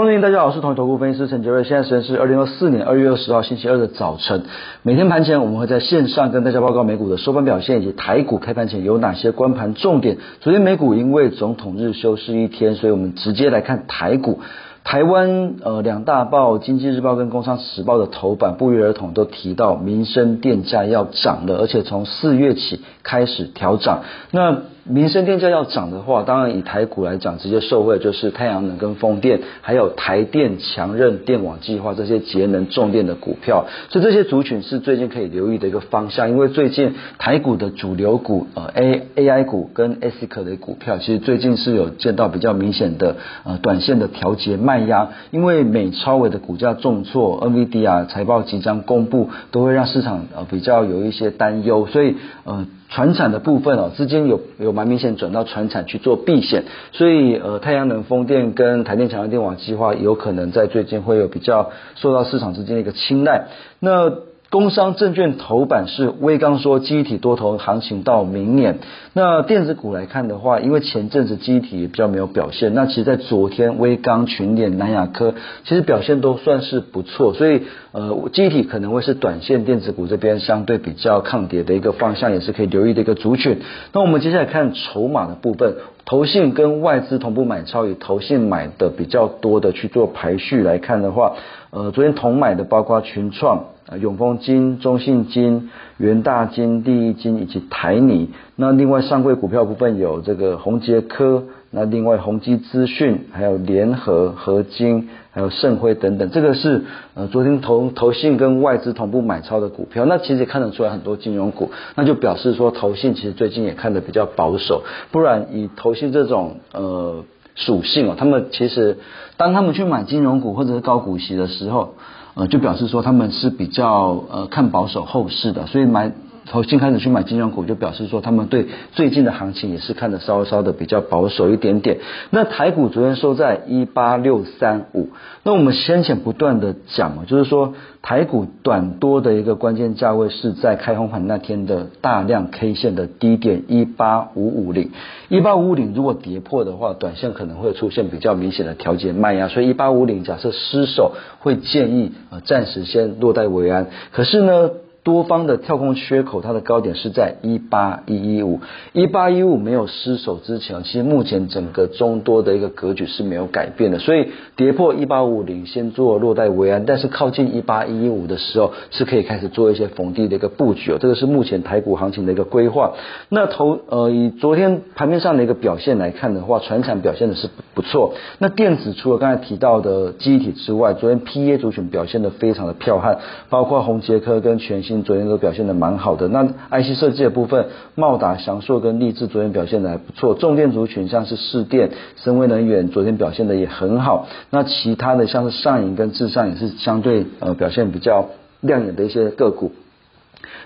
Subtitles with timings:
[0.00, 1.62] 观众大家好，我是同投顾分析师陈杰瑞。
[1.62, 4.44] 现在时间是二零二四年二月二十号星期二的早晨。
[4.82, 10.16] 每天盘前我们会在线上跟大家报告美股的收盘表现以及台股开盘前有哪些关盘重点。
[10.40, 14.40] 昨天美股因为总统日休市一天，所以我们直接来看台股。
[14.84, 24.02] 台湾呃两大报《经济日报》跟《工商时报》的头版不约而同都提到民生电价要涨了，而且从四月起开始调涨。
[24.32, 36.30] 那民生电价要涨的话，当然以台股来讲，直接受惠就是太阳能跟风电，还有台电强韧电网计划这些节能重电的股票，所以这些族群是最近可以留意的一个方向。
[36.30, 52.66] 因为最近台股的主流股呃 A A I 股跟 sic 的股票，其实最近是有见到比较明显的呃短线的调节卖压，因为美超伟的股价重挫，NVD 啊财报即将公布，都会让市场呃比较有一些担忧，所以呃。
[52.92, 63.46] 船产的部分哦，资金有有蛮明显转到船产去做避险，所以呃，太阳能、风电跟台电强电网计划有可能在最近会有比较受到市场资金的一个青睐。
[63.78, 64.10] 那
[64.50, 68.80] 工商证券头版是威刚说机体多头行情到明年。
[69.12, 83.60] 那电子股来看的话，因为前阵子机体比较没有表现，那其实在昨天威刚、群联、南亚科其实表现都算是不错，所以呃机体可能会是短线电子股这边相对比较抗跌的一个方向，也是可以留意的一个族群。
[83.92, 91.36] 那我们接下来看筹码的部分，投信跟外资同步买超，以投信买的比较多的去做排序来看的话，
[91.70, 93.66] 呃昨天同买的包括群创。
[93.98, 98.28] 永丰金、中信金、元大金、第一金以及台泥。
[98.56, 106.30] 那另外上柜股票部分有这个宏杰科，那另外宏基资讯，还有联合、合金，还有盛辉等等。
[106.30, 110.04] 这个是呃昨天投投信跟外资同步买超的股票。
[110.04, 114.82] 那其实也看得出来很多金融股，那就表示说投信其实最近也看得比较保守。
[115.10, 117.24] 不然以投信这种呃
[117.54, 118.98] 属性哦，他们其实
[119.36, 121.94] 当他们去买金融股或者是高股息的时候。
[122.34, 126.12] 呃，就表示说他们是比较呃看保守后市的，所以买。
[126.46, 131.98] 从新开始去买金融股，就表示说他们对最近的行情也是看的稍稍的比较保守一点点。
[132.30, 135.08] 那台股昨天收在一八六三五，
[135.44, 144.90] 那我们先前不断的讲嘛，就是说台股短多的一个关键价位是在开红盘那天的大量 K 线的低点一八五五零，
[145.28, 153.86] 一八五五零如果跌破的话，短线可能会出现比较明显的调节卖压，所以一八五零假设失守，会建议呃暂时先落袋为安。
[154.12, 154.70] 可是呢？
[155.02, 158.60] 多方的跳空缺口，它的高点是在一八一一五，
[158.92, 172.92] 一八一五没有失守之前，其实目前整个中多的一个格局是没有改变的，所以跌破一八五零先做落袋为安，但是靠近一八一一五的时候是可以开始做一些逢低的一个布局哦，这个是目前台股行情的一个规划。
[173.30, 178.12] 那头呃以昨天盘面上的一个表现来看的话，船产表现的是不错。
[178.38, 183.18] 那电子除了刚才提到的记忆体之外，昨天 P A 族群表现的非常的彪悍，
[183.48, 184.90] 包括宏杰科跟全新。
[185.02, 190.34] 昨天都表现的蛮好的，那 IC 设计的部分，茂达、翔硕跟立志昨天表现的还不错。
[190.34, 194.28] 重电族群像是市电、深威能源昨天表现的也很好。
[194.50, 198.30] 那其他的像是上影跟智上也是相对呃表现比较
[198.60, 199.72] 亮眼的一些个股。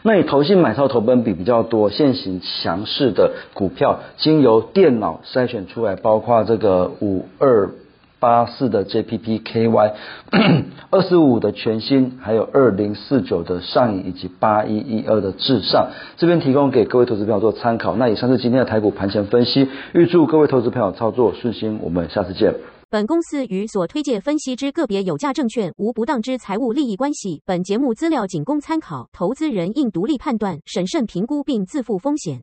[0.02, 7.70] 那以投信买套投本比比较多、现行强势的股票，经由电脑筛选出来，包括这个五二。
[8.24, 9.92] 八四的 JPPKY，
[10.88, 17.94] 二四五的全新，还有二零四九的上影以及八一一二的至上，这边提供给各位投资朋友做参考。
[17.96, 21.78] 那以上是今天的台股盘前分析，预祝各位投资朋友操作顺心。
[21.82, 22.54] 我们下次见。
[22.88, 27.42] 本公司与所推介分析之个别有价证券无不当之财务利益关系。
[27.44, 32.40] 本节目资料仅供参考，投资人应独立判断、审慎评估并自负风险。